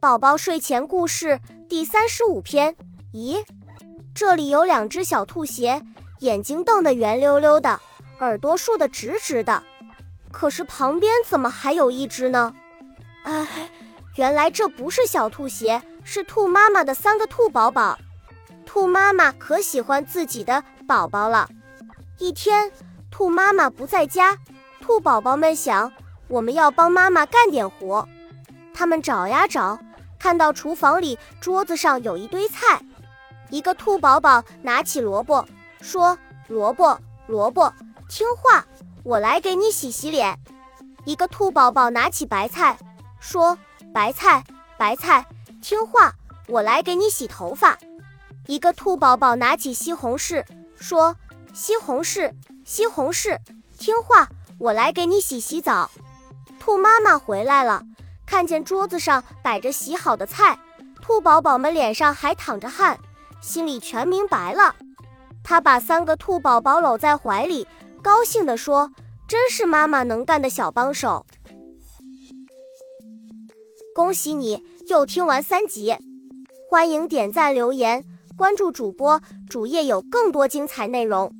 [0.00, 1.38] 宝宝睡前故事
[1.68, 2.74] 第三十五篇。
[3.12, 3.44] 咦，
[4.14, 5.82] 这里有两只小兔鞋，
[6.20, 7.78] 眼睛瞪得圆溜溜的，
[8.20, 9.62] 耳朵竖得直直的。
[10.32, 12.54] 可是旁边怎么还有一只呢？
[13.24, 13.46] 哎，
[14.14, 17.98] 原来这不是小兔鞋，是兔妈妈的三个兔宝宝。
[18.64, 21.46] 兔妈妈可喜欢自己的宝宝了。
[22.16, 22.72] 一天，
[23.10, 24.38] 兔妈妈不在家，
[24.80, 25.92] 兔宝宝们想，
[26.26, 28.08] 我们要帮妈妈干点活。
[28.72, 29.78] 他们找呀找。
[30.20, 32.80] 看到厨房里桌子上有一堆菜，
[33.48, 35.48] 一个兔宝宝拿起萝卜
[35.80, 37.72] 说：“萝卜，萝卜，
[38.06, 38.66] 听话，
[39.02, 40.38] 我来给你洗洗脸。”
[41.06, 42.78] 一个兔宝宝拿起白菜
[43.18, 43.58] 说
[43.94, 44.44] ：“白菜，
[44.76, 45.26] 白菜，
[45.62, 46.12] 听话，
[46.48, 47.78] 我来给你洗头发。”
[48.46, 50.44] 一个兔宝宝拿起西红柿
[50.76, 51.16] 说
[51.54, 52.30] ：“西红柿，
[52.66, 53.38] 西红柿，
[53.78, 54.28] 听话，
[54.58, 55.90] 我来给你洗洗澡。”
[56.60, 57.82] 兔妈妈回来了。
[58.30, 60.56] 看见桌子上摆着洗好的菜，
[61.02, 62.96] 兔宝宝们脸上还淌着汗，
[63.40, 64.76] 心里全明白了。
[65.42, 67.66] 他把三个兔宝宝搂在怀里，
[68.00, 68.92] 高兴地说
[69.26, 71.26] ：“真是妈妈能干的小帮手！
[73.96, 75.96] 恭喜你又听完三集，
[76.70, 78.04] 欢迎点赞、留言、
[78.36, 81.34] 关注主播，主页有更多精彩内容。”